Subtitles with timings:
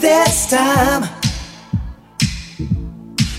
[0.00, 1.04] this time.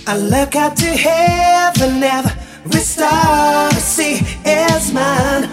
[0.07, 5.49] I look up to heaven, every star I see is mine.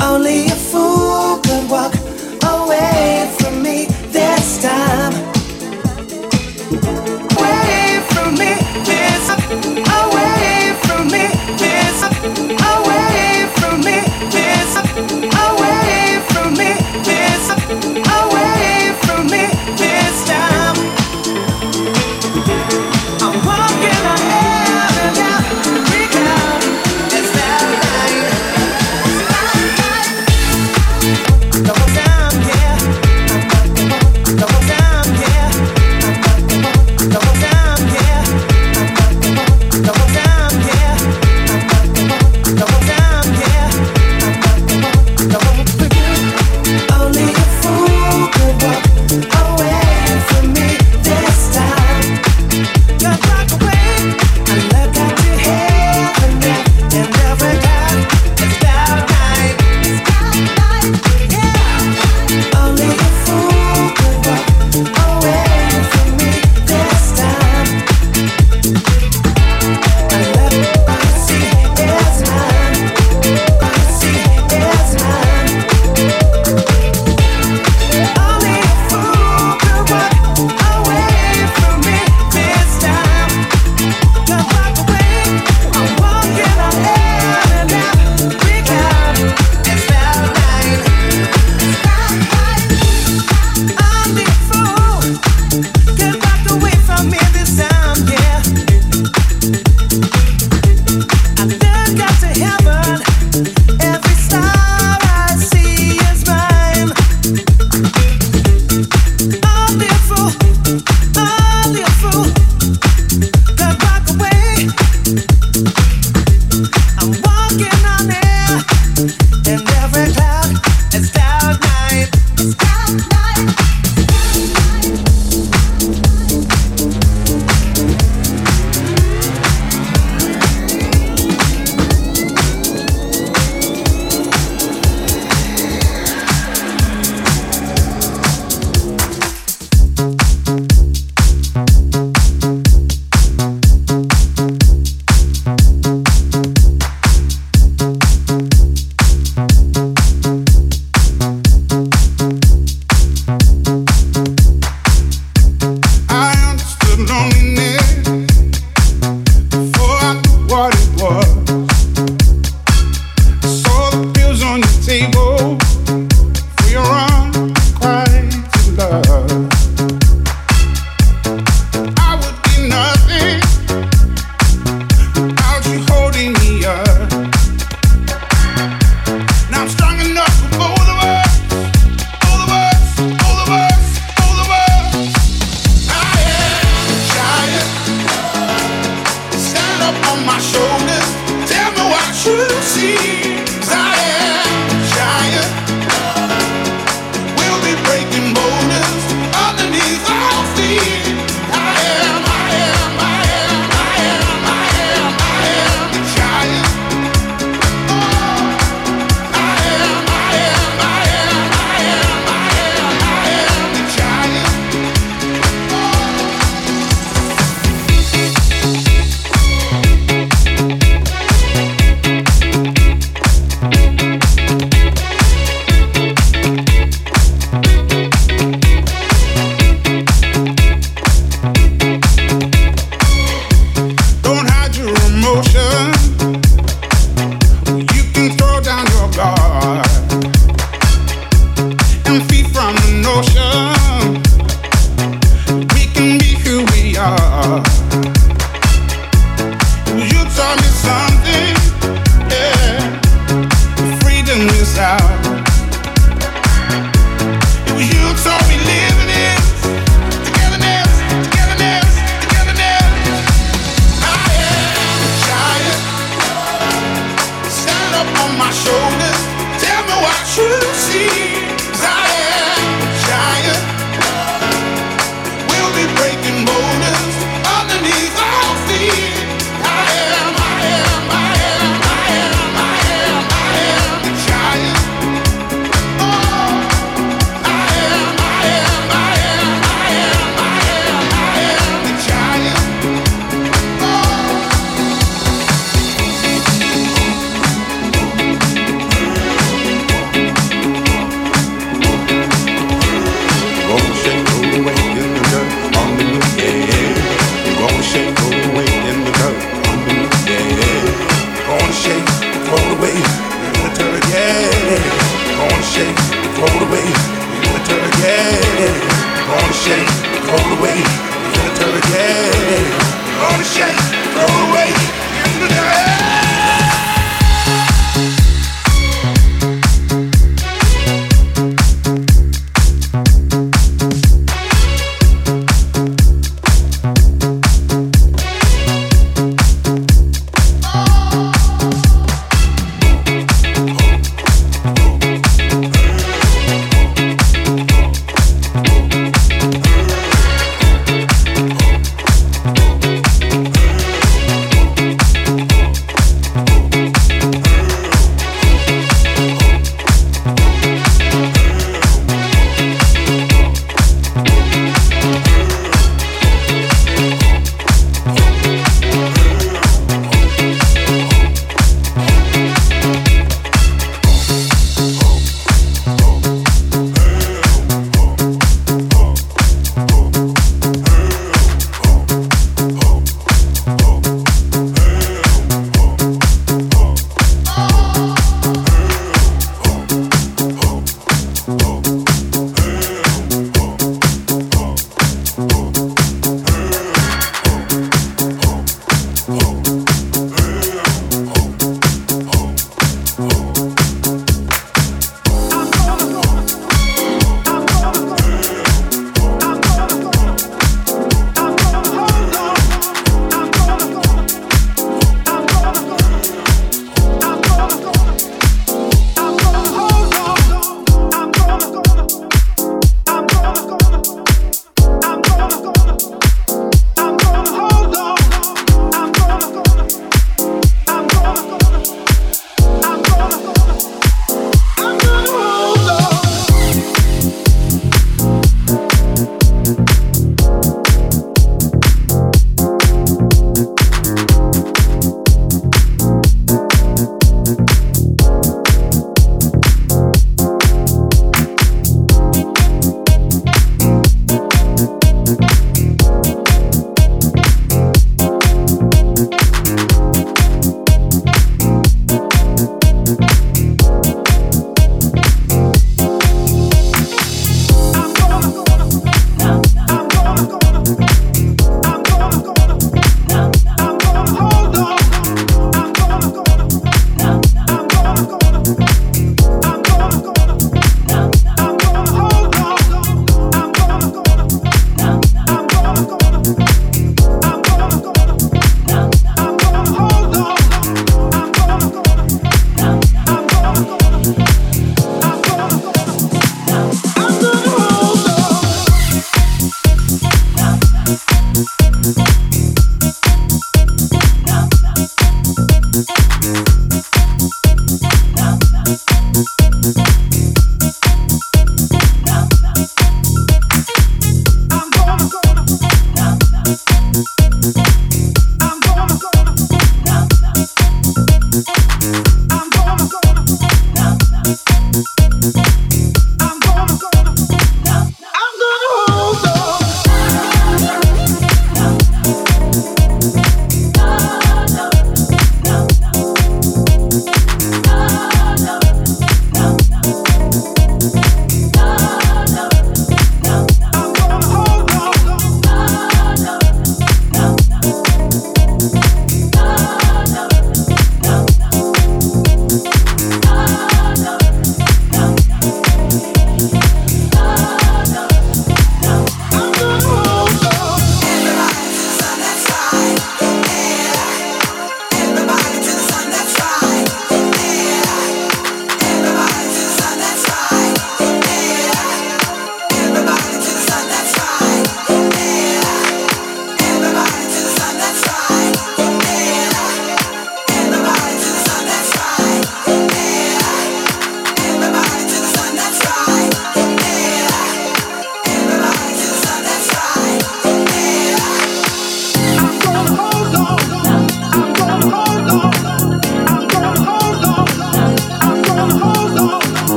[0.00, 1.94] Only a fool could walk
[2.42, 5.28] away from me this time.